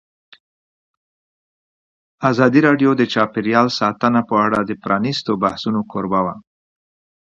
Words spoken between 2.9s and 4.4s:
د چاپیریال ساتنه په